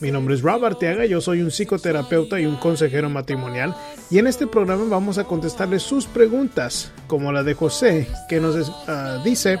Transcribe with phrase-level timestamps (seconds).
[0.00, 3.74] Mi nombre es Rob Arteaga, yo soy un psicoterapeuta y un consejero matrimonial
[4.10, 8.68] y en este programa vamos a contestarle sus preguntas, como la de José, que nos
[8.68, 9.58] uh, dice,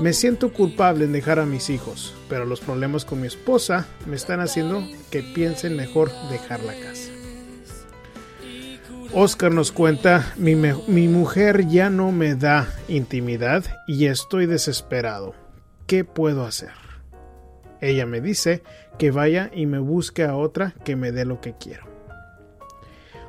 [0.00, 4.16] me siento culpable en dejar a mis hijos, pero los problemas con mi esposa me
[4.16, 7.10] están haciendo que piensen mejor dejar la casa.
[9.14, 10.56] Oscar nos cuenta, mi
[11.06, 15.34] mujer ya no me da intimidad y estoy desesperado.
[15.86, 16.70] ¿Qué puedo hacer?
[17.82, 18.62] Ella me dice
[18.96, 21.84] que vaya y me busque a otra que me dé lo que quiero.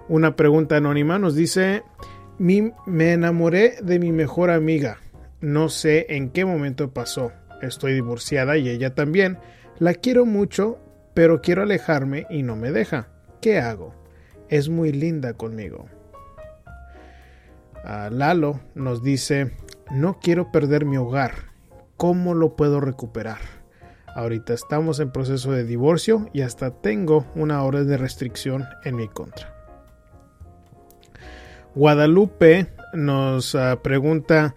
[0.08, 1.84] Una pregunta anónima nos dice,
[2.38, 5.00] me enamoré de mi mejor amiga.
[5.42, 7.32] No sé en qué momento pasó.
[7.62, 9.40] Estoy divorciada y ella también.
[9.80, 10.78] La quiero mucho,
[11.14, 13.08] pero quiero alejarme y no me deja.
[13.42, 13.96] ¿Qué hago?
[14.50, 15.88] Es muy linda conmigo.
[18.12, 19.52] Lalo nos dice,
[19.90, 21.34] no quiero perder mi hogar.
[21.98, 23.63] ¿Cómo lo puedo recuperar?
[24.16, 29.08] Ahorita estamos en proceso de divorcio y hasta tengo una orden de restricción en mi
[29.08, 29.54] contra.
[31.76, 34.54] Guadalupe nos ah, pregunta,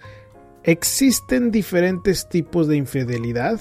[0.63, 3.59] ¿existen diferentes tipos de infidelidad?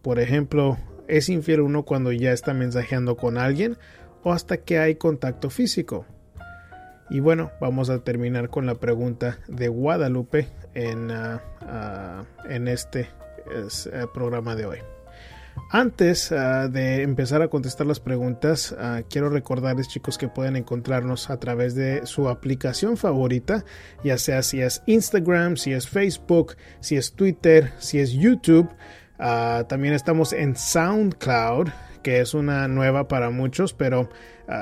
[0.00, 3.76] Por ejemplo, ¿es infiel uno cuando ya está mensajeando con alguien
[4.22, 6.06] o hasta que hay contacto físico?
[7.10, 13.10] Y bueno, vamos a terminar con la pregunta de Guadalupe en, ah, ah, en este
[13.50, 14.95] eh, programa de hoy.
[15.70, 21.28] Antes uh, de empezar a contestar las preguntas, uh, quiero recordarles chicos que pueden encontrarnos
[21.28, 23.64] a través de su aplicación favorita,
[24.04, 28.68] ya sea si es Instagram, si es Facebook, si es Twitter, si es YouTube.
[29.18, 31.68] Uh, también estamos en SoundCloud,
[32.02, 34.08] que es una nueva para muchos, pero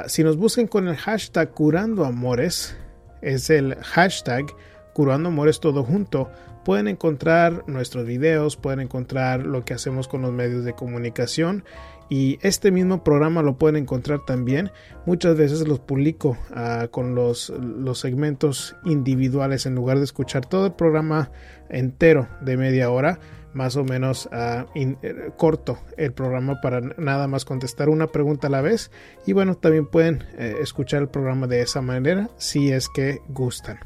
[0.07, 2.75] si nos buscan con el hashtag Curando Amores,
[3.21, 4.47] es el hashtag
[4.95, 6.31] Curando Amores todo junto
[6.65, 11.65] pueden encontrar nuestros videos, pueden encontrar lo que hacemos con los medios de comunicación
[12.09, 14.71] y este mismo programa lo pueden encontrar también.
[15.07, 20.67] Muchas veces los publico uh, con los, los, segmentos individuales en lugar de escuchar todo
[20.67, 21.31] el programa
[21.69, 23.21] entero de media hora.
[23.55, 24.29] Más o menos
[24.75, 28.91] in, eh, corto el programa para nada más contestar una pregunta a la vez.
[29.27, 33.79] Y bueno, también pueden eh, escuchar el programa de esa manera si es que gustan.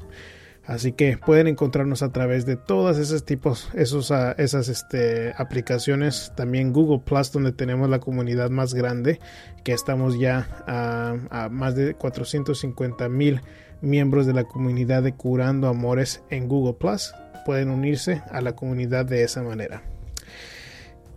[0.69, 6.31] Así que pueden encontrarnos a través de todas esos tipos, esos, uh, esas este, aplicaciones.
[6.37, 9.19] También Google Plus, donde tenemos la comunidad más grande,
[9.65, 13.41] que estamos ya a, más de 450 mil
[13.81, 17.15] miembros de la comunidad de Curando Amores en Google Plus.
[17.47, 19.81] Pueden unirse a la comunidad de esa manera.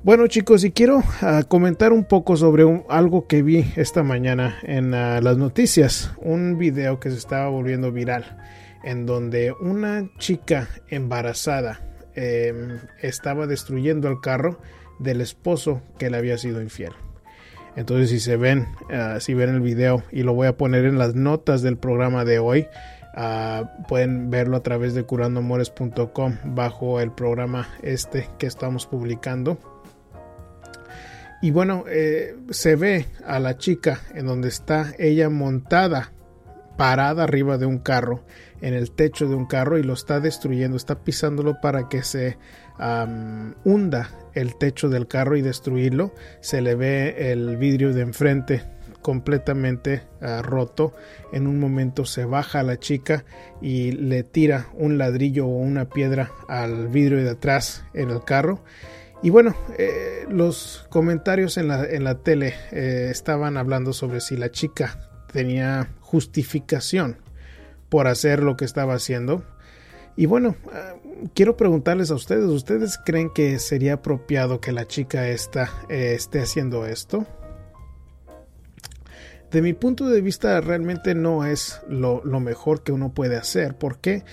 [0.02, 4.94] Bueno chicos, y quiero uh, comentar un poco sobre algo que vi esta mañana en
[4.94, 8.38] uh, las noticias, un video que se estaba volviendo viral
[8.84, 11.82] en donde una chica embarazada
[12.16, 14.60] eh, estaba destruyendo el carro
[15.00, 16.94] del esposo que le había sido infiel.
[17.76, 20.98] Entonces si se ven, uh, si ven el video y lo voy a poner en
[20.98, 22.68] las notas del programa de hoy,
[23.16, 29.58] uh, pueden verlo a través de curandoamores.com bajo el programa este que estamos publicando.
[31.42, 36.12] Y bueno, eh, se ve a la chica en donde está ella montada,
[36.78, 38.24] parada arriba de un carro
[38.62, 42.38] en el techo de un carro y lo está destruyendo, está pisándolo para que se
[43.64, 46.14] hunda el techo del carro y destruirlo.
[46.40, 48.64] Se le ve el vidrio de enfrente
[49.02, 50.94] completamente uh, roto.
[51.34, 53.26] En un momento se baja la chica
[53.62, 58.64] y le tira un ladrillo o una piedra al vidrio de atrás en el carro.
[59.24, 64.36] Y bueno, eh, los comentarios en la, en la tele eh, estaban hablando sobre si
[64.36, 65.00] la chica
[65.32, 67.18] tenía justificación
[67.92, 69.44] por hacer lo que estaba haciendo.
[70.16, 75.28] Y bueno, uh, quiero preguntarles a ustedes, ¿ustedes creen que sería apropiado que la chica
[75.28, 77.28] esta eh, esté haciendo esto?
[79.52, 83.76] De mi punto de vista realmente no es lo, mejor que uno puede hacer.
[83.76, 84.24] ¿Por qué?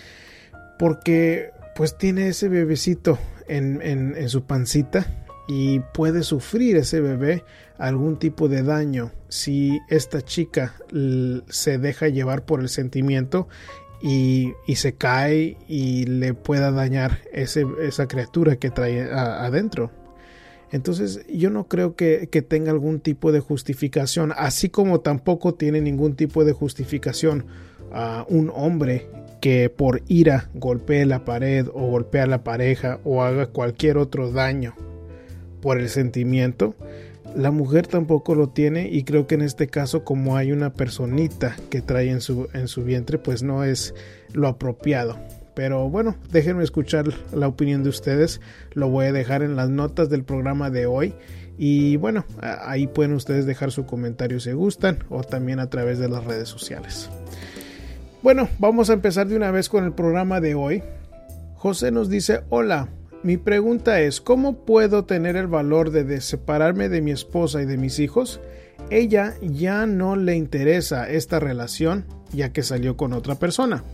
[0.79, 3.19] Porque pues tiene ese bebecito
[3.49, 7.43] en, en su pancita y puede sufrir ese bebé
[7.79, 10.75] algún tipo de daño si esta chica
[11.49, 13.49] se deja llevar por el sentimiento
[14.03, 19.91] y, y, se cae y le pueda dañar ese, esa criatura que trae adentro.
[20.71, 25.81] Entonces yo no creo que, que, tenga algún tipo de justificación, así como tampoco tiene
[25.81, 27.47] ningún tipo de justificación
[27.93, 29.09] a un hombre
[29.41, 34.31] que por ira golpee la pared o golpee a la pareja o haga cualquier otro
[34.31, 34.75] daño
[35.61, 36.75] por el sentimiento.
[37.37, 41.57] La mujer tampoco lo tiene y creo que en este caso como hay una personita
[41.71, 43.95] que trae en su, en su vientre pues no es
[44.33, 45.19] lo apropiado.
[45.55, 48.41] Pero bueno, déjenme escuchar la opinión de ustedes.
[48.75, 51.15] Lo voy a dejar en las notas del programa de hoy.
[51.59, 56.09] Y bueno, ahí pueden ustedes dejar su comentario si gustan o también a través de
[56.09, 57.11] las redes sociales.
[58.23, 60.83] Bueno, vamos a empezar de una vez con el programa de hoy.
[61.55, 62.89] José nos dice, hola,
[63.23, 67.77] mi pregunta es, ¿cómo puedo tener el valor de separarme de mi esposa y de
[67.77, 68.41] mis hijos?
[68.91, 73.85] Ella ya no le interesa esta relación ya que salió con otra persona.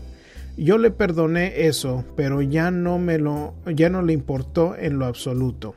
[0.57, 5.05] Yo le perdoné eso, pero ya no me lo ya no le importó en lo
[5.05, 5.75] absoluto.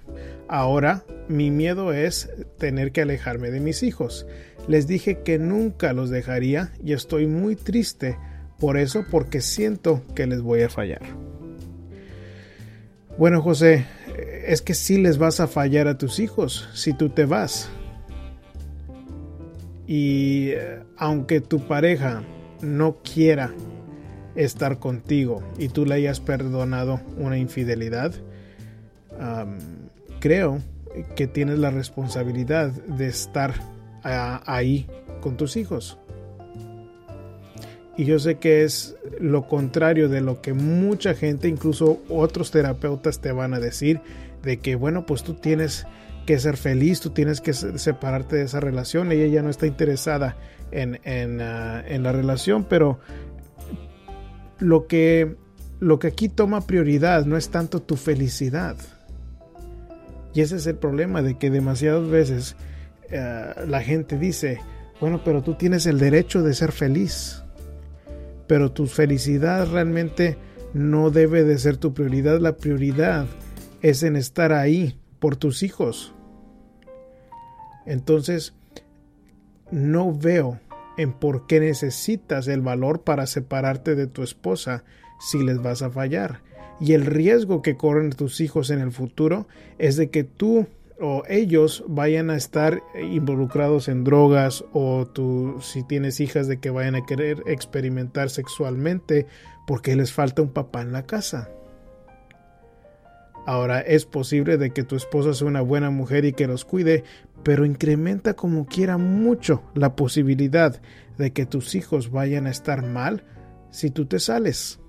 [0.48, 4.26] Ahora mi miedo es tener que alejarme de mis hijos.
[4.68, 8.18] Les dije que nunca los dejaría y estoy muy triste
[8.60, 11.02] por eso porque siento que les voy a fallar.
[13.18, 13.84] Bueno, José,
[14.46, 17.68] es que sí les vas a fallar a tus hijos si tú te vas.
[19.88, 22.22] Y eh, aunque tu pareja
[22.62, 23.52] no quiera
[24.36, 28.14] estar contigo y tú le hayas perdonado una infidelidad,
[30.20, 30.60] creo
[31.16, 33.52] que tienes la responsabilidad de estar
[34.04, 34.86] ahí
[35.20, 35.98] con tus hijos.
[37.98, 43.20] Y yo sé que es lo contrario de lo que mucha gente, incluso otros terapeutas
[43.20, 44.00] te van a decir,
[44.44, 45.84] de que bueno, pues tú tienes
[46.24, 50.36] que ser feliz, tú tienes que separarte de esa relación, ella ya no está interesada
[50.70, 53.00] en, en, ah, en la relación, pero
[54.60, 55.34] lo que,
[55.80, 58.76] lo que aquí toma prioridad no es tanto tu felicidad.
[60.34, 62.54] Y ese es el problema de que demasiadas veces
[63.10, 64.60] eh, la gente dice,
[65.00, 67.42] bueno, pero tú tienes el derecho de ser feliz.
[68.48, 70.36] Pero tu felicidad realmente
[70.74, 72.40] no debe de ser tu prioridad.
[72.40, 73.26] La prioridad
[73.82, 76.14] es en estar ahí por tus hijos.
[77.86, 78.54] Entonces,
[79.70, 80.60] no veo
[80.96, 84.84] en por qué necesitas el valor para separarte de tu esposa
[85.20, 86.40] si les vas a fallar.
[86.80, 89.46] Y el riesgo que corren tus hijos en el futuro
[89.78, 90.66] es de que tú
[91.00, 96.70] o ellos vayan a estar involucrados en drogas o tú si tienes hijas de que
[96.70, 99.26] vayan a querer experimentar sexualmente
[99.66, 101.50] porque les falta un papá en la casa.
[103.46, 107.04] Ahora es posible de que tu esposa sea una buena mujer y que los cuide,
[107.42, 110.80] pero incrementa como quiera mucho la posibilidad
[111.16, 113.24] de que tus hijos vayan a estar mal
[113.70, 114.80] si tú te sales.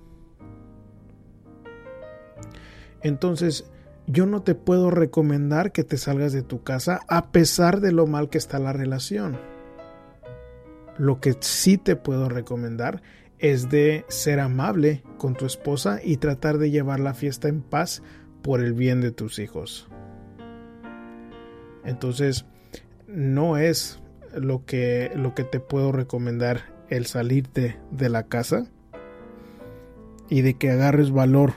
[3.02, 3.70] Entonces,
[4.06, 8.06] yo no te puedo recomendar que te salgas de tu casa a pesar de lo
[8.06, 9.38] mal que está la relación.
[10.98, 13.02] Lo que sí te puedo recomendar
[13.38, 18.02] es de ser amable con tu esposa y tratar de llevar la fiesta en paz
[18.42, 19.88] por el bien de tus hijos.
[21.84, 22.44] Entonces,
[23.06, 24.00] no es
[24.34, 28.66] lo que, lo que te puedo recomendar el salirte de la casa
[30.28, 31.54] y de que agarres valor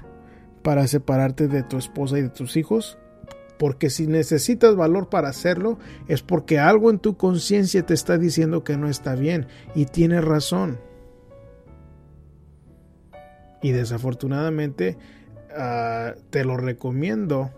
[0.64, 2.98] para separarte de tu esposa y de tus hijos.
[3.60, 5.78] Porque si necesitas valor para hacerlo,
[6.08, 10.24] es porque algo en tu conciencia te está diciendo que no está bien y tienes
[10.24, 10.80] razón.
[13.62, 14.98] Y desafortunadamente
[15.56, 17.52] Ah, te lo recomiendo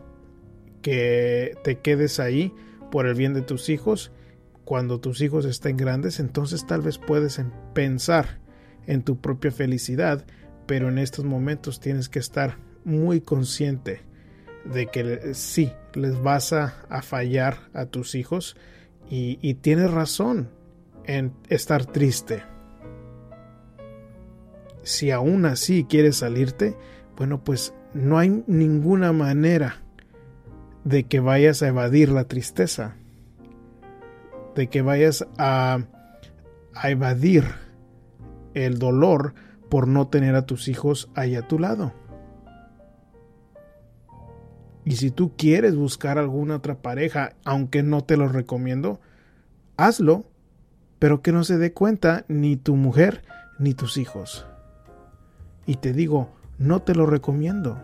[0.81, 2.53] que te quedes ahí
[2.91, 4.11] por el bien de tus hijos.
[4.65, 7.41] Cuando tus hijos estén grandes, entonces tal vez puedes
[7.73, 8.39] pensar
[8.85, 10.25] en tu propia felicidad,
[10.65, 14.01] pero en estos momentos tienes que estar muy consciente
[14.63, 18.55] de que sí, les vas a, fallar a tus hijos
[19.09, 20.49] y, y tienes razón
[21.05, 22.43] en estar triste.
[24.83, 26.77] Si aún así quieres salirte,
[27.17, 29.81] bueno, pues no hay ninguna manera
[30.83, 32.95] de que vayas a evadir la tristeza,
[34.55, 35.79] de que vayas a,
[36.75, 37.45] a evadir
[38.53, 39.33] el dolor
[39.69, 41.93] por no tener a tus hijos ahí a tu lado.
[44.85, 49.01] Y si tú quieres buscar alguna otra pareja, aunque no te lo recomiendo,
[49.77, 50.25] hazlo,
[50.99, 53.23] pero que no se dé cuenta ni tu mujer
[53.57, 54.45] ni tus hijos.
[55.65, 57.81] Y te digo, no te lo recomiendo.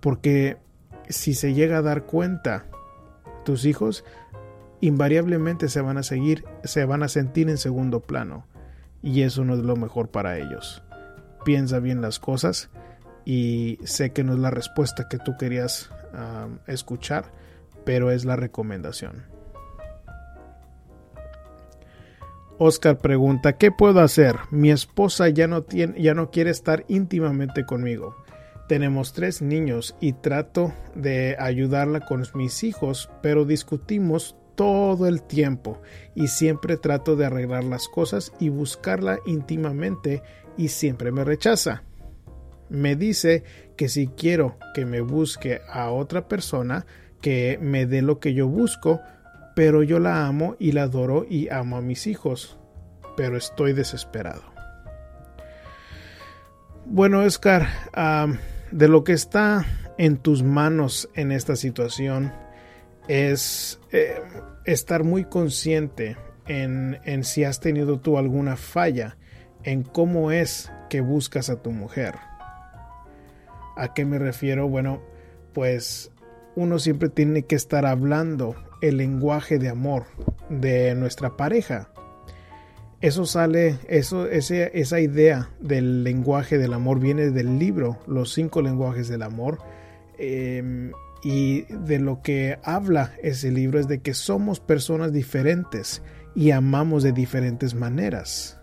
[0.00, 0.58] Porque
[1.08, 2.66] si se llega a dar cuenta
[3.44, 4.04] tus hijos,
[4.80, 8.44] invariablemente se van a seguir, se van a sentir en segundo plano.
[9.02, 10.82] Y eso no es lo mejor para ellos.
[11.44, 12.70] Piensa bien las cosas
[13.28, 15.90] y sé que no es la respuesta que tú querías
[16.66, 17.26] escuchar,
[17.84, 19.26] pero es la recomendación.
[22.56, 24.36] Oscar pregunta, ¿qué puedo hacer?
[24.50, 28.16] Mi esposa ya no, tiene, ya no quiere estar íntimamente conmigo.
[28.66, 35.82] Tenemos tres niños y trato de ayudarla con mis hijos, pero discutimos todo el tiempo
[36.14, 40.22] y siempre trato de arreglar las cosas y buscarla íntimamente
[40.56, 41.84] y siempre me rechaza.
[42.68, 43.44] Me dice
[43.76, 46.86] que si quiero que me busque a otra persona,
[47.20, 49.00] que me dé lo que yo busco,
[49.54, 52.58] pero yo la amo y la adoro y amo a mis hijos,
[53.16, 54.42] pero estoy desesperado.
[56.84, 57.68] Bueno, Oscar,
[58.70, 59.66] de lo que está
[59.98, 62.32] en tus manos en esta situación,
[63.08, 64.20] es eh,
[64.64, 69.16] estar muy consciente en, en si has tenido tú alguna falla
[69.64, 72.14] en cómo es que buscas a tu mujer.
[73.78, 74.68] ¿A qué me refiero?
[74.68, 75.00] Bueno,
[75.54, 76.10] pues
[76.56, 80.06] uno siempre tiene que estar hablando el lenguaje de amor
[80.50, 81.88] de nuestra pareja.
[83.00, 89.06] Eso sale, eso, esa idea del lenguaje del amor viene del libro Los cinco lenguajes
[89.06, 89.58] del amor.
[90.18, 90.90] Em,
[91.22, 96.02] y de lo que habla ese libro es de que somos personas diferentes
[96.34, 98.60] y amamos de diferentes maneras.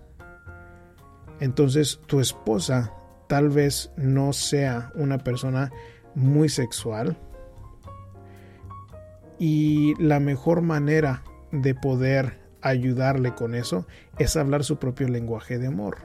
[1.40, 2.92] Entonces tu esposa
[3.28, 5.72] tal vez no sea una persona
[6.16, 7.18] muy sexual
[9.38, 13.86] y la mejor manera de poder ayudarle con eso
[14.18, 15.98] es hablar su propio lenguaje de amor.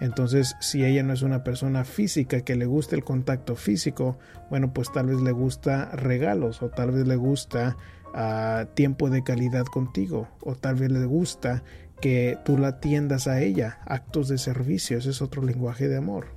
[0.00, 4.18] Entonces, si ella no es una persona física que le guste el contacto físico,
[4.50, 7.76] bueno, pues tal vez le gusta regalos o tal vez le gusta
[8.14, 11.62] ah, tiempo de calidad contigo o tal vez le gusta
[12.00, 16.28] que tú la atiendas a ella, actos de servicio, ese es otro lenguaje de amor.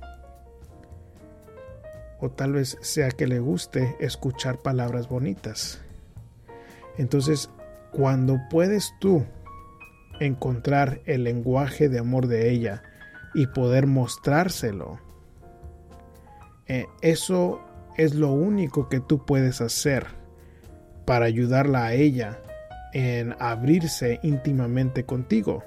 [2.20, 5.80] O tal vez sea que le guste escuchar palabras bonitas.
[6.98, 7.50] Entonces,
[7.92, 9.24] cuando puedes tú
[10.18, 12.82] encontrar el lenguaje de amor de ella,
[13.34, 14.98] y poder mostrárselo.
[16.66, 17.60] Eh, eso
[17.96, 20.06] es lo único que tú puedes hacer
[21.04, 22.38] para ayudarla a ella
[22.92, 25.64] en abrirse íntimamente contigo.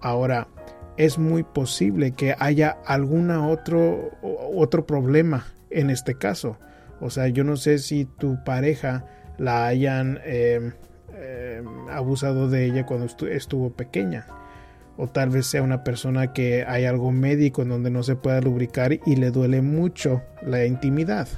[0.00, 0.48] Ahora,
[0.96, 6.58] es muy posible que haya algún otro, otro problema en este caso.
[7.00, 9.04] O sea, yo no sé si tu pareja
[9.38, 10.72] la hayan eh,
[11.14, 14.26] eh, abusado de ella cuando estuvo pequeña
[14.98, 18.40] o tal vez sea una persona que hay algo médico en donde no se pueda
[18.40, 21.28] lubricar y le duele mucho la intimidad.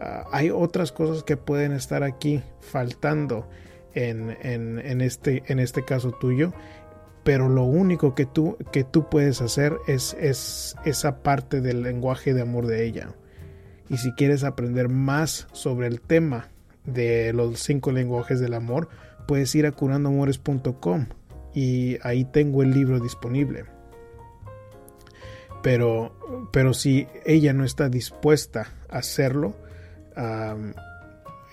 [0.00, 3.48] Ah, hay otras cosas que pueden estar aquí faltando
[3.94, 6.52] en, este, en este caso tuyo,
[7.24, 12.32] pero lo único que tú, que tú puedes hacer es, es esa parte del lenguaje
[12.32, 13.14] de amor de ella.
[13.88, 16.48] Y si quieres aprender más sobre el tema
[16.84, 18.88] de los cinco lenguajes del amor,
[19.26, 21.06] puedes ir a curandoamores.com
[21.54, 23.64] y ahí tengo el libro disponible.
[25.62, 29.56] Pero, pero si ella no está dispuesta a hacerlo,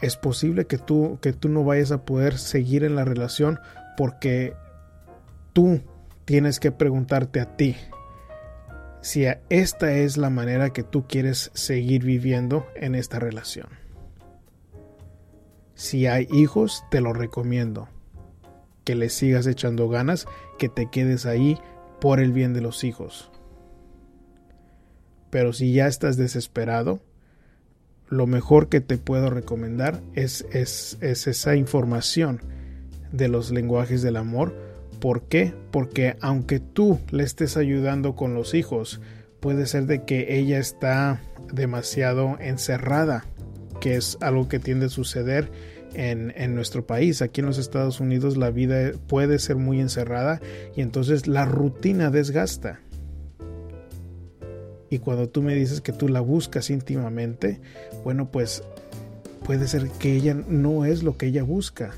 [0.01, 3.59] es posible que tú, que tú no vayas a poder seguir en la relación
[3.97, 4.53] porque
[5.53, 5.81] tú
[6.25, 7.75] tienes que preguntarte a ti
[9.01, 13.67] si esta es la manera que tú quieres seguir viviendo en esta relación.
[15.75, 17.87] Si hay hijos, te lo recomiendo
[18.83, 20.25] que le sigas echando ganas,
[20.57, 21.59] que te quedes ahí
[22.01, 23.29] por el bien de los hijos.
[25.29, 26.99] Pero si ya estás desesperado,
[28.09, 32.41] lo mejor que te puedo recomendar es, es, es esa información
[33.11, 34.55] de los lenguajes del amor.
[34.99, 35.53] ¿Por qué?
[35.71, 39.01] Porque aunque tú le estés ayudando con los hijos,
[39.39, 41.21] puede ser de que ella está
[41.53, 43.25] demasiado encerrada,
[43.79, 45.51] que es algo que tiende a suceder
[45.93, 47.21] en, nuestro país.
[47.21, 50.41] Aquí en los Estados Unidos la vida puede ser muy encerrada
[50.75, 52.79] y entonces la rutina desgasta.
[54.89, 57.59] Y cuando tú me dices que tú la buscas íntimamente,
[58.03, 58.63] bueno, pues
[59.45, 61.93] puede ser que ella no es lo que ella busca.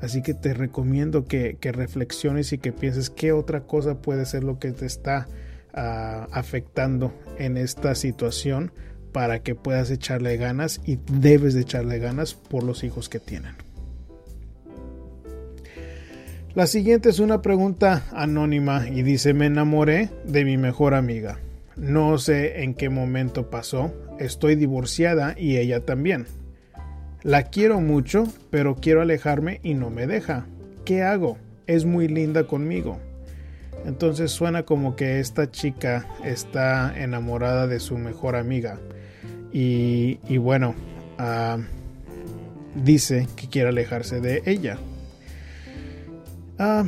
[0.00, 4.58] Así que te recomiendo que, reflexiones y que pienses qué otra cosa puede ser lo
[4.58, 5.28] que te está
[5.74, 8.72] ah, afectando en esta situación
[9.12, 13.54] para que puedas echarle ganas y debes de echarle ganas por los hijos que tienen.
[16.54, 21.38] La siguiente es una pregunta anónima y dice me enamoré de mi mejor amiga.
[21.76, 26.26] No sé en qué momento pasó, estoy divorciada y ella también.
[27.22, 30.44] La quiero mucho, pero quiero alejarme y no me deja.
[30.84, 31.38] ¿Qué hago?
[31.68, 32.98] Es muy linda conmigo.
[33.86, 38.80] Entonces suena como que esta chica está enamorada de su mejor amiga.
[39.52, 40.74] Y, bueno,
[41.18, 41.60] uh,
[42.74, 44.78] dice que quiere alejarse de ella.
[46.60, 46.86] Uh,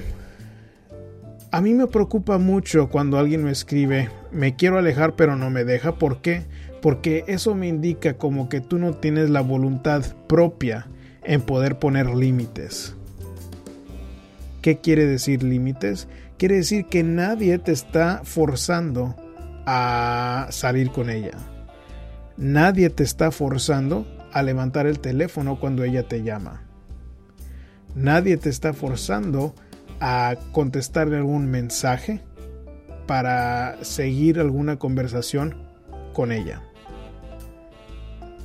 [1.51, 5.65] a mí me preocupa mucho cuando alguien me escribe, me quiero alejar pero no me
[5.65, 5.97] deja.
[5.97, 6.45] ¿Por qué?
[6.83, 10.89] Porque eso me indica como que tú no tienes la voluntad propia
[11.25, 12.95] en poder poner límites.
[14.61, 16.07] ¿Qué quiere decir límites?
[16.37, 19.17] Quiere decir que nadie te está forzando
[19.65, 21.39] a salir con ella.
[22.37, 26.72] Nadie te está forzando a levantar el teléfono cuando ella te llama.
[27.95, 29.55] Nadie te está forzando
[30.01, 32.23] a contestarle algún mensaje
[33.07, 35.57] para seguir alguna conversación
[36.13, 36.63] con ella.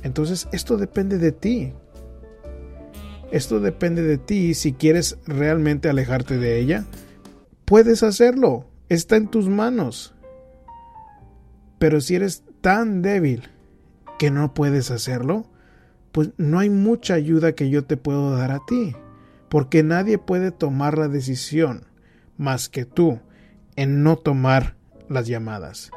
[0.02, 1.72] Entonces esto depende de ti.
[3.30, 6.84] Esto depende de ti si quieres realmente alejarte de ella.
[7.64, 8.66] Puedes hacerlo.
[8.88, 10.14] Está en tus manos.
[11.78, 13.48] Pero si eres tan débil
[14.18, 15.46] que no puedes hacerlo,
[16.12, 18.96] pues no hay mucha ayuda que yo te puedo dar a ti,
[19.48, 21.86] porque nadie puede tomar la decisión
[22.36, 23.20] más que tú
[23.76, 24.76] en no tomar
[25.08, 25.90] las llamadas,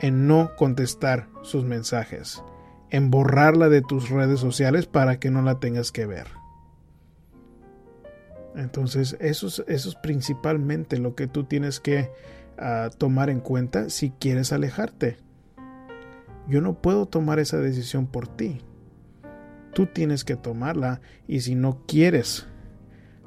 [0.00, 2.42] en no contestar sus mensajes,
[2.90, 6.26] en borrarla de tus redes sociales para que no la tengas que ver.
[8.54, 12.10] Entonces, eso es, principalmente lo que tú tienes que
[12.58, 15.16] uh, tomar en cuenta si quieres alejarte.
[16.48, 18.60] Yo no puedo tomar esa decisión por ti.
[19.72, 22.46] Tú tienes que tomarla y si no quieres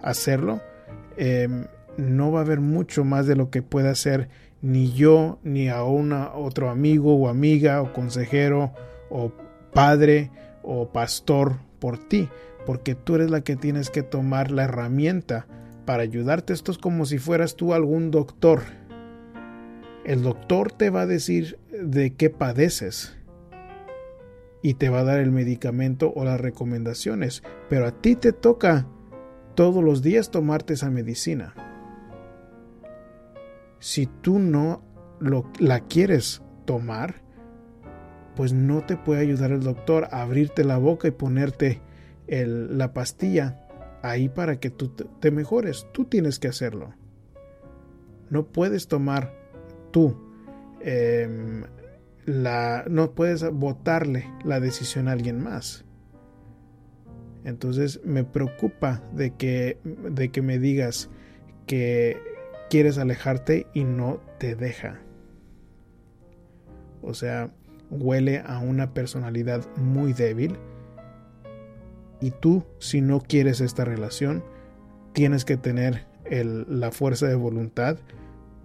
[0.05, 0.61] hacerlo,
[1.17, 1.47] eh,
[1.97, 4.29] no va a haber mucho más de lo que pueda hacer
[4.61, 8.73] ni yo, ni a una, otro amigo o amiga o consejero
[9.09, 9.31] o
[9.73, 10.31] padre
[10.63, 12.29] o pastor por ti,
[12.65, 15.45] porque tú eres la que tienes que tomar la herramienta
[15.85, 16.53] para ayudarte.
[16.53, 18.61] Esto es como si fueras tú algún doctor.
[20.03, 23.15] El doctor te va a decir de qué padeces
[24.61, 28.87] y te va a dar el medicamento o las recomendaciones, pero a ti te toca
[29.55, 31.53] todos los días tomarte esa medicina.
[33.79, 34.83] Si tú no
[35.19, 37.23] lo, la quieres tomar,
[38.35, 41.81] pues no te puede ayudar el doctor a abrirte la boca y ponerte
[42.27, 43.61] la pastilla
[44.01, 45.87] ahí para que tú te mejores.
[45.93, 46.93] Tú tienes que hacerlo.
[48.29, 49.33] No puedes tomar
[49.91, 50.17] tú
[50.81, 51.63] eh,
[52.25, 55.84] la, no puedes votarle la decisión a alguien más.
[57.45, 61.09] Entonces me preocupa de que, de que me digas
[61.67, 62.17] que
[62.69, 64.99] quieres alejarte y no te deja.
[67.03, 67.51] O sea,
[67.91, 70.57] huele a una personalidad muy débil.
[72.19, 74.43] Y tú, si no quieres esta relación,
[75.13, 77.99] tienes que tener la fuerza de voluntad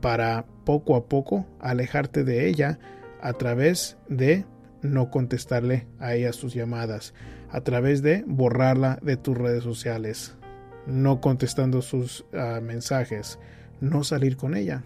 [0.00, 2.78] para poco a poco alejarte de ella
[3.20, 4.46] a través de
[4.82, 7.14] no contestarle a ella sus llamadas,
[7.50, 10.36] a través de borrarla de tus redes sociales,
[10.86, 13.38] no contestando sus uh, mensajes,
[13.80, 14.84] no salir con ella.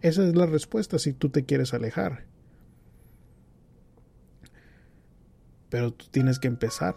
[0.00, 2.24] Esa es la respuesta si tú te quieres alejar.
[5.70, 6.94] Pero tú tienes que empezar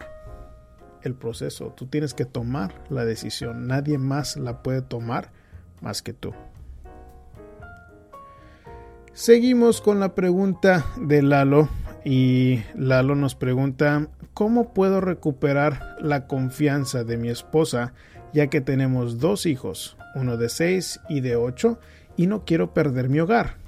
[1.02, 5.32] el proceso, tú tienes que tomar la decisión, nadie más la puede tomar
[5.80, 6.32] más que tú.
[9.14, 11.68] Seguimos con la pregunta de Lalo
[12.02, 17.92] y Lalo nos pregunta ¿cómo puedo recuperar la confianza de mi esposa
[18.32, 21.78] ya que tenemos dos hijos, uno de seis y de ocho
[22.16, 23.58] y no quiero perder mi hogar?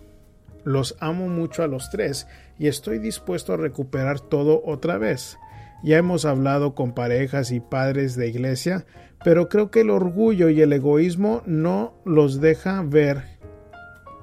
[0.65, 2.27] Los amo mucho a los tres
[2.59, 5.37] y estoy dispuesto a recuperar todo otra vez.
[5.83, 8.87] Ya hemos hablado con parejas y padres de iglesia,
[9.23, 13.25] pero creo que el orgullo y el egoísmo no los deja ver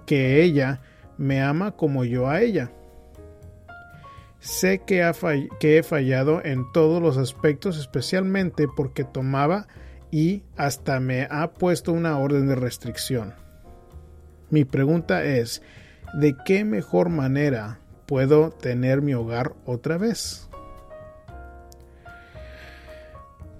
[0.07, 0.81] que ella
[1.17, 2.71] me ama como yo a ella.
[4.41, 5.08] Sé que,
[5.62, 9.67] he fallado en todos los aspectos, especialmente porque tomaba
[10.10, 13.36] y hasta me ha puesto una orden de restricción.
[14.50, 15.62] Mi pregunta es,
[16.15, 20.50] ¿de qué mejor manera puedo tener mi hogar otra vez?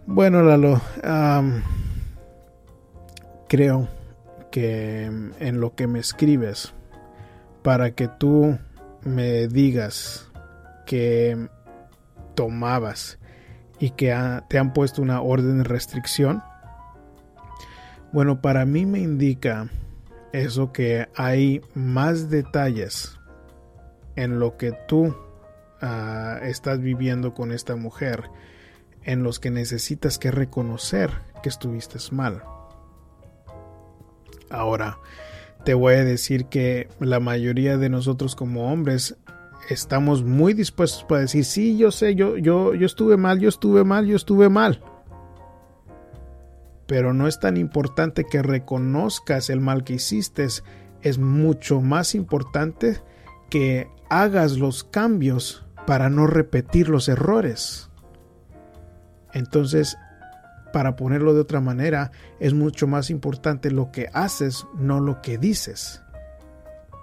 [0.08, 0.82] Bueno, Lalo,
[3.48, 3.88] creo
[4.50, 6.74] que en lo que me escribes
[7.62, 8.58] para que tú
[9.04, 10.30] me digas
[10.86, 11.50] que
[12.36, 13.20] tomabas
[13.80, 14.16] y que
[14.48, 16.44] te han puesto una orden de restricción.
[18.12, 19.70] Bueno, para mí me indica
[20.34, 23.18] eso que hay más detalles
[24.16, 25.16] en lo que tú
[25.82, 28.30] ah, estás viviendo con esta mujer,
[29.04, 32.44] en los que necesitas que reconocer que estuviste mal.
[34.50, 34.98] Ahora,
[35.64, 39.18] te voy a decir que la mayoría de nosotros como hombres
[39.70, 43.84] estamos muy dispuestos para decir, sí, yo sé, yo, yo, yo estuve mal, yo estuve
[43.84, 44.82] mal, yo estuve mal.
[46.88, 50.48] Pero no es tan importante que reconozcas el mal que hiciste,
[51.02, 53.02] es mucho más importante
[53.50, 57.90] que hagas los cambios para no repetir los errores.
[59.34, 59.98] Entonces,
[60.72, 65.38] para ponerlo de otra manera, es mucho más importante lo que haces, no lo que
[65.38, 66.02] dices.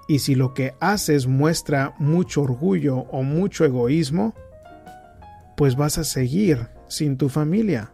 [0.08, 4.34] Y si lo que haces muestra mucho orgullo o mucho egoísmo,
[5.56, 7.92] pues vas a seguir sin tu familia.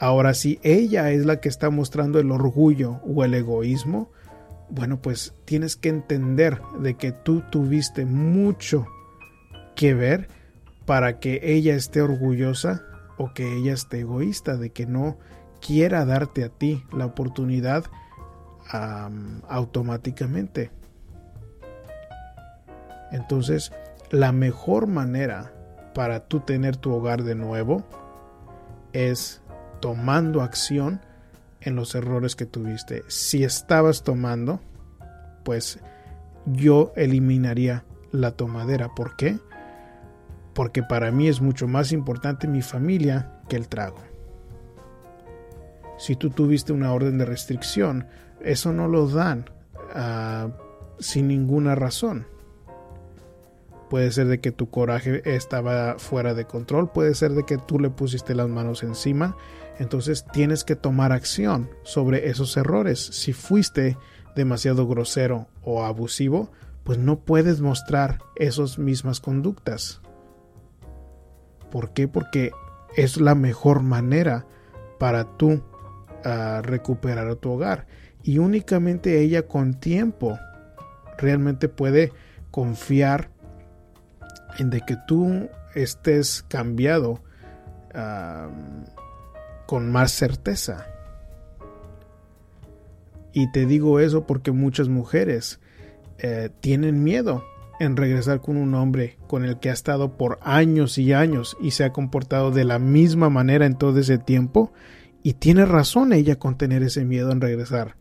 [0.00, 4.10] Ahora, si ella es la que está mostrando el orgullo o el egoísmo,
[4.68, 8.86] bueno, pues tienes que entender de que tú tuviste mucho
[9.76, 10.28] que ver
[10.86, 12.82] para que ella esté orgullosa
[13.16, 15.16] o que ella esté egoísta, de que no
[15.60, 17.84] quiera darte a ti la oportunidad
[19.48, 20.70] automáticamente.
[23.12, 23.72] Entonces,
[24.10, 25.52] la mejor manera
[25.94, 27.84] para tú tener tu hogar de nuevo
[28.92, 29.42] es
[29.80, 31.00] tomando acción
[31.60, 33.04] en los errores que tuviste.
[33.08, 34.60] Si estabas tomando,
[35.44, 35.78] pues
[36.46, 38.88] yo eliminaría la tomadera.
[38.94, 39.38] ¿Por qué?
[40.54, 43.98] Porque para mí es mucho más importante mi familia que el trago.
[45.98, 48.06] Si tú tuviste una orden de restricción,
[48.40, 49.46] eso no lo dan
[49.94, 50.50] uh,
[50.98, 52.26] sin ninguna razón.
[53.88, 57.78] Puede ser de que tu coraje estaba fuera de control, puede ser de que tú
[57.78, 59.36] le pusiste las manos encima.
[59.78, 63.00] Entonces tienes que tomar acción sobre esos errores.
[63.00, 63.96] Si fuiste
[64.34, 66.50] demasiado grosero o abusivo,
[66.82, 70.00] pues no puedes mostrar esas mismas conductas.
[71.74, 72.06] ¿Por qué?
[72.06, 72.52] Porque
[72.96, 74.46] es la mejor manera
[75.00, 77.88] para tú uh, recuperar tu hogar
[78.22, 80.38] y únicamente ella con tiempo
[81.18, 82.12] realmente puede
[82.52, 83.28] confiar
[84.60, 87.24] en de que tú estés cambiado
[89.66, 90.86] con más certeza.
[93.32, 95.58] Y te digo eso porque muchas mujeres
[96.18, 97.42] eh, tienen miedo
[97.80, 101.72] en regresar con un hombre con el que ha estado por años y años y
[101.72, 104.72] se ha comportado de la misma manera en todo ese tiempo.
[105.22, 107.96] Y tiene razón ella con tener ese miedo en regresar.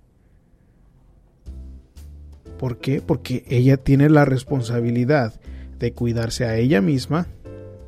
[2.57, 3.01] ¿Por qué?
[3.01, 5.33] Porque ella tiene la responsabilidad
[5.79, 7.27] de cuidarse a ella misma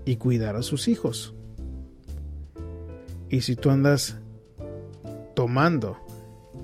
[0.05, 1.33] y cuidar a sus hijos.
[3.29, 4.17] Y si tú andas
[5.33, 5.97] tomando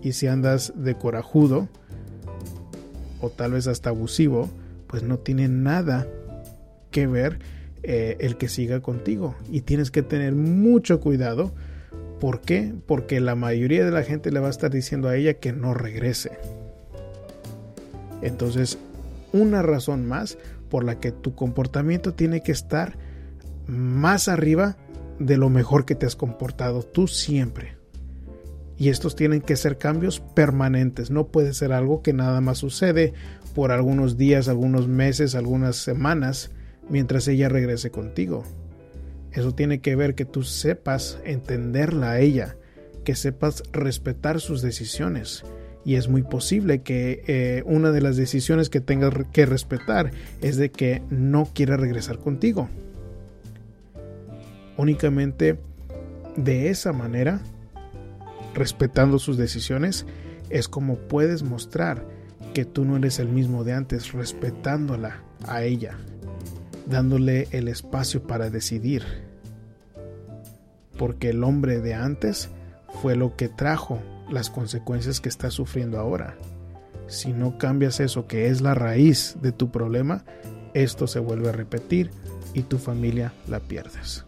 [0.01, 1.67] y si andas de corajudo
[3.19, 4.49] o tal vez hasta abusivo,
[4.91, 6.05] pues no tiene nada
[6.91, 7.39] que ver
[7.81, 9.35] eh, el que siga contigo.
[9.49, 11.53] Y tienes que tener mucho cuidado.
[12.19, 12.75] ¿Por qué?
[12.85, 15.73] Porque la mayoría de la gente le va a estar diciendo a ella que no
[15.73, 16.37] regrese.
[18.21, 18.77] Entonces,
[19.31, 20.37] una razón más
[20.69, 22.97] por la que tu comportamiento tiene que estar
[23.67, 24.75] más arriba
[25.19, 27.80] de lo mejor que te has comportado tú siempre.
[28.81, 33.13] Y estos tienen que ser cambios permanentes, no puede ser algo que nada más sucede
[33.53, 36.49] por algunos días, algunos meses, algunas semanas,
[36.89, 38.43] mientras ella regrese contigo.
[39.33, 42.55] Eso tiene que ver que tú sepas entenderla a ella,
[43.03, 45.43] que sepas respetar sus decisiones,
[45.85, 50.09] y es muy posible que eh, una de las decisiones que tengas que respetar
[50.41, 52.67] es de que no quiera regresar contigo.
[54.75, 55.59] Únicamente
[56.35, 57.41] de esa manera,
[58.53, 60.05] respetando sus decisiones,
[60.49, 62.05] es como puedes mostrar
[62.53, 65.97] que tú no eres el mismo de antes, respetándola a ella,
[66.85, 69.03] dándole el espacio para decidir.
[70.97, 72.49] Porque el hombre de antes
[73.01, 76.35] fue lo que trajo las consecuencias que estás sufriendo ahora.
[77.07, 80.23] Si no cambias eso que es la raíz de tu problema,
[80.73, 82.11] esto se vuelve a repetir
[82.53, 84.25] y tu familia la pierdes.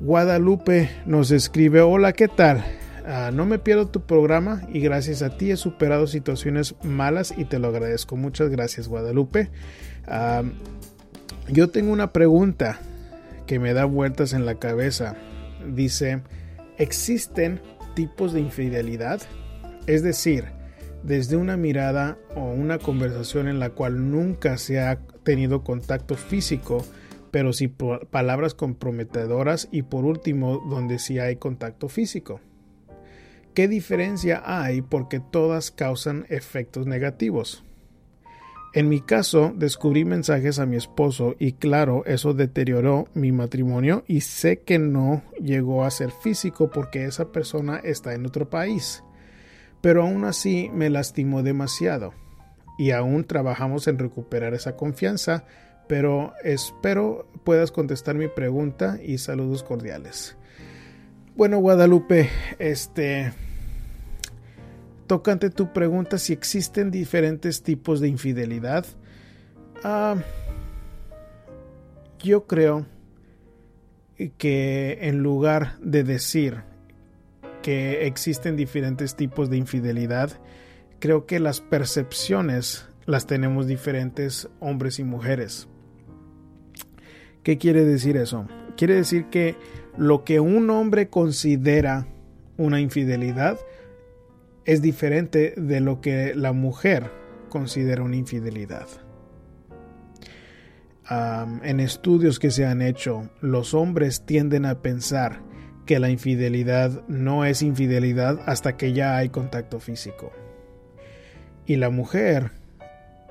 [0.00, 2.64] Guadalupe nos escribe, hola, ¿qué tal?
[3.04, 7.44] Ah, no me pierdo tu programa y gracias a ti he superado situaciones malas y
[7.44, 8.16] te lo agradezco.
[8.16, 9.50] Muchas gracias Guadalupe.
[10.06, 10.42] Ah,
[11.48, 12.78] yo tengo una pregunta
[13.46, 15.16] que me da vueltas en la cabeza.
[15.66, 16.22] Dice,
[16.78, 17.60] Existen
[17.94, 19.20] tipos de infidelidad,
[19.88, 20.44] es decir,
[21.02, 26.84] desde una mirada o una conversación en la cual nunca se ha tenido contacto físico,
[27.30, 32.40] pero sí palabras comprometedoras y por último donde sí hay contacto físico.
[33.54, 34.82] ¿Qué diferencia hay?
[34.82, 37.64] Porque todas causan efectos negativos.
[38.74, 44.20] En mi caso, descubrí mensajes a mi esposo y claro, eso deterioró mi matrimonio y
[44.20, 49.02] sé que no llegó a ser físico porque esa persona está en otro país.
[49.80, 52.12] Pero aún así me lastimó demasiado
[52.78, 55.44] y aún trabajamos en recuperar esa confianza,
[55.88, 60.36] pero espero puedas contestar mi pregunta y saludos cordiales.
[61.34, 63.32] Bueno, Guadalupe, este
[65.06, 68.84] tocante tu pregunta si existen diferentes tipos de infidelidad.
[69.82, 70.16] Ah,
[72.18, 72.86] yo creo
[74.36, 76.62] que en lugar de decir
[77.62, 80.40] que existen diferentes tipos de infidelidad,
[80.98, 85.68] creo que las percepciones las tenemos diferentes hombres y mujeres.
[87.48, 88.46] ¿Qué quiere decir eso?
[88.76, 89.56] Quiere decir que
[89.96, 92.06] lo que un hombre considera
[92.58, 93.58] una infidelidad,
[94.66, 97.10] es diferente de lo que la mujer
[97.48, 98.86] considera una infidelidad.
[101.10, 105.40] en estudios que se han hecho, los hombres tienden a pensar
[105.86, 110.32] que la infidelidad no es infidelidad hasta que ya hay contacto físico.
[111.64, 112.57] Y la mujer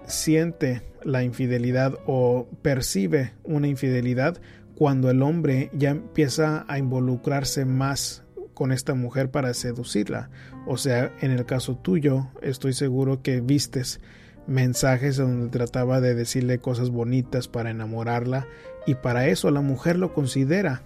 [0.08, 4.42] siente la infidelidad o percibe una infidelidad
[4.76, 10.30] cuando el hombre ya empieza a involucrarse más con esta mujer para seducirla.
[10.66, 14.02] O sea, en el caso tuyo, estoy seguro que vistes
[14.48, 18.48] mensajes donde trataba de decirle cosas bonitas para enamorarla
[18.86, 20.84] y para eso la mujer lo considera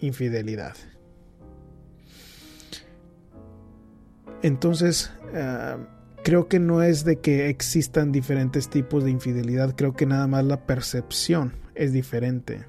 [0.00, 0.74] infidelidad.
[4.42, 5.78] Entonces, ah,
[6.22, 10.44] creo que no es de que existan diferentes tipos de infidelidad, creo que nada más
[10.44, 12.64] la percepción es diferente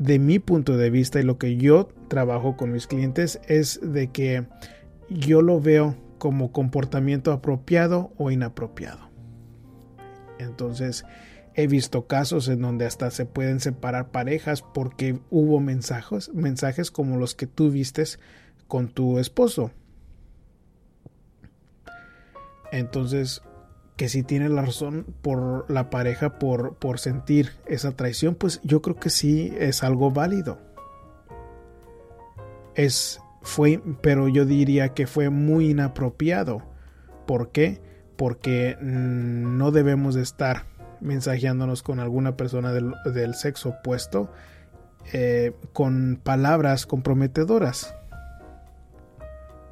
[0.00, 4.08] de mi punto de vista y lo que yo trabajo con mis clientes es de
[4.10, 4.46] que
[5.10, 9.10] yo lo veo como comportamiento apropiado o inapropiado.
[10.38, 11.04] Entonces,
[11.54, 17.18] he visto casos en donde hasta se pueden separar parejas porque hubo mensajes, mensajes como
[17.18, 18.18] los que tú vistes
[18.68, 19.70] con tu esposo.
[22.72, 23.42] Entonces,
[23.96, 28.80] que si tiene la razón por la pareja por, por sentir esa traición, pues yo
[28.82, 30.58] creo que sí es algo válido.
[32.74, 36.62] Es fue, pero yo diría que fue muy inapropiado.
[37.26, 37.80] ¿Por qué?
[38.16, 40.66] Porque mm, no debemos de estar
[41.00, 44.30] mensajeándonos con alguna persona del, sexo opuesto
[45.12, 47.94] eh, con palabras comprometedoras.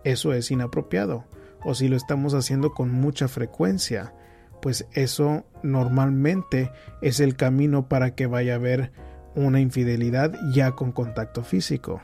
[0.05, 1.25] Eso es inapropiado.
[1.65, 4.15] O si lo estamos haciendo con mucha frecuencia,
[4.61, 6.71] pues eso normalmente
[7.03, 8.93] es el camino para que vaya a haber
[9.35, 12.01] una infidelidad ya con contacto físico.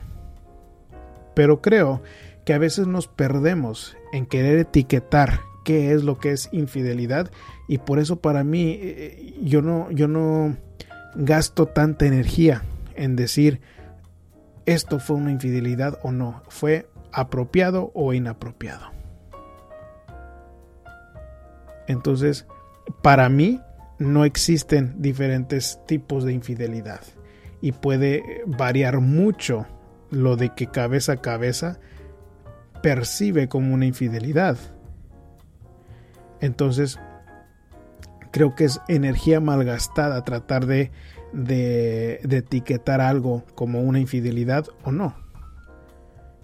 [1.33, 2.01] Pero creo
[2.45, 7.31] que a veces nos perdemos en querer etiquetar qué es lo que es infidelidad
[7.67, 10.55] y por eso para mí eh, yo no yo no
[11.15, 12.63] gasto tanta energía
[12.95, 13.61] en decir
[14.65, 18.94] esto fue una infidelidad o no, fue apropiado o inapropiado.
[21.87, 22.45] Entonces,
[23.01, 23.61] para mí
[23.99, 27.01] no existen diferentes tipos de infidelidad
[27.61, 29.65] y puede variar mucho
[30.11, 31.79] lo de que cabeza a cabeza
[32.81, 34.57] percibe como una infidelidad.
[36.41, 36.99] Entonces,
[38.31, 40.91] creo que es energía malgastada tratar de,
[41.33, 45.15] de, etiquetar algo como una infidelidad o no.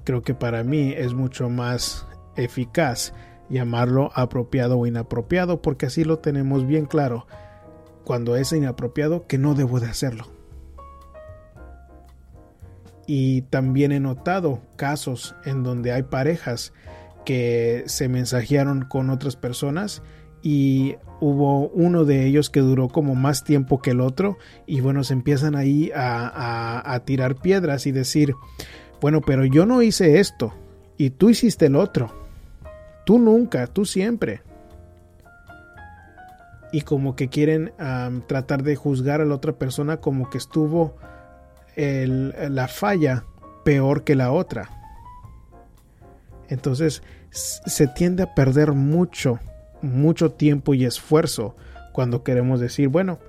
[0.03, 3.13] Creo que para mí es mucho más eficaz
[3.51, 7.27] llamarlo apropiado o inapropiado, porque así lo tenemos bien claro
[8.03, 10.25] cuando es inapropiado que no debo de hacerlo.
[13.05, 16.73] Y también he notado casos en donde hay parejas
[17.25, 20.01] que se mensajearon con otras personas
[20.41, 25.03] y hubo uno de ellos que duró como más tiempo que el otro y bueno,
[25.03, 28.33] se empiezan ahí a, a tirar piedras y decir,
[29.01, 30.53] bueno, pero yo no hice esto
[30.97, 32.20] y tú hiciste el otro
[33.05, 34.41] Tú nunca, tú siempre.
[36.71, 37.73] Y como que quieren
[38.27, 40.95] tratar de juzgar a la otra persona como que estuvo
[41.75, 43.25] la falla
[43.63, 44.69] peor que la otra.
[46.47, 49.39] Entonces se tiende a perder mucho,
[49.81, 51.55] mucho tiempo y esfuerzo
[51.93, 53.19] cuando queremos decir, bueno,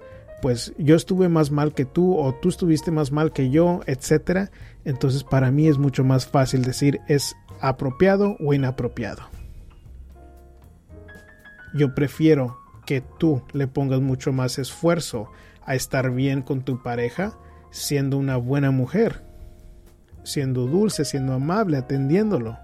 [0.40, 4.50] pues yo estuve más mal que tú o tú estuviste más mal que yo, etcétera.
[4.84, 9.22] Entonces para mí es mucho más fácil decir es apropiado o inapropiado.
[11.74, 15.30] Yo prefiero que tú le pongas mucho más esfuerzo
[15.64, 17.38] a estar bien con tu pareja
[17.70, 19.22] siendo una buena mujer,
[20.24, 22.58] siendo dulce, siendo amable, atendiéndolo.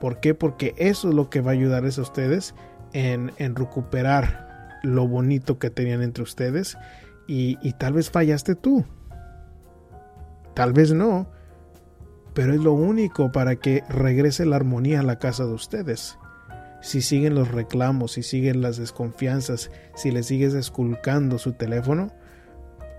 [0.00, 0.34] ¿Por qué?
[0.34, 2.54] Porque eso es lo que va a ayudarles a ustedes
[2.92, 6.78] en, recuperar lo bonito que tenían entre ustedes
[7.26, 8.84] y tal vez fallaste tú.
[10.54, 11.28] Tal vez no,
[12.34, 16.18] pero es lo único para que regrese la armonía a la casa de ustedes.
[16.80, 22.12] Si siguen los reclamos, si siguen las desconfianzas, si le sigues esculcando su teléfono,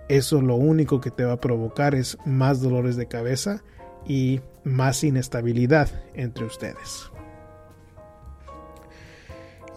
[0.09, 3.63] eso lo único que te va a provocar es más dolores de cabeza
[4.05, 7.11] y más inestabilidad entre ustedes.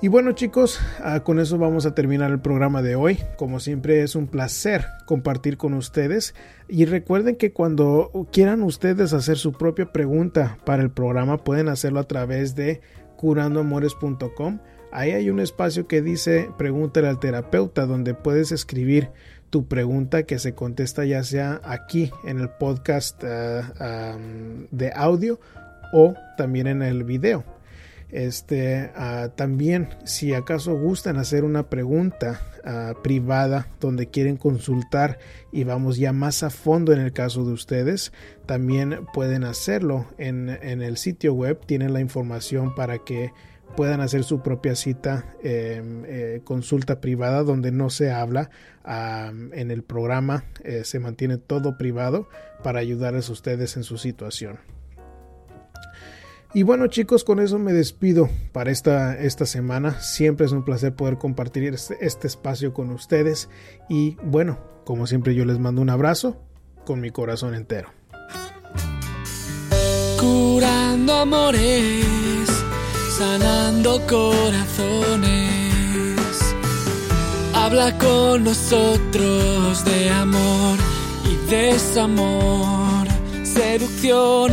[0.02, 3.20] Y bueno chicos, ah, con eso vamos a terminar el programa de hoy.
[3.38, 6.34] Como siempre es un placer compartir con ustedes.
[6.66, 12.00] Y recuerden que cuando quieran ustedes hacer su propia pregunta para el programa pueden hacerlo
[12.00, 12.80] a través de
[13.22, 14.58] curandoamores.com.
[14.90, 19.10] Ahí hay un espacio que dice pregúntale al terapeuta donde puedes escribir
[19.48, 24.18] tu pregunta que se contesta ya sea aquí en el podcast ah,
[24.72, 25.38] de audio
[25.92, 27.44] o también en el video.
[28.10, 35.18] Este, ah, también, si acaso gustan hacer una pregunta ah, privada donde quieren consultar
[35.50, 38.12] y vamos ya más a fondo en el caso de ustedes,
[38.46, 41.60] también pueden hacerlo en, el sitio web.
[41.66, 43.32] Tienen la información para que
[43.76, 48.50] puedan hacer su propia cita, em, eh, consulta privada donde no se habla.
[48.84, 52.28] en el programa eh, se mantiene todo privado
[52.64, 54.58] para ayudarles a ustedes en su situación.
[56.54, 60.00] Y bueno chicos, con eso me despido para esta, esta semana.
[60.00, 63.48] Siempre es un placer poder compartir este, este, espacio con ustedes.
[63.88, 66.36] Y bueno, como siempre yo les mando un abrazo
[66.84, 67.88] con mi corazón entero.
[70.20, 72.46] Curando amores,
[73.16, 75.32] sanando corazones.
[77.54, 80.78] Habla con nosotros de amor
[81.24, 83.06] y desamor,
[83.42, 84.52] seducción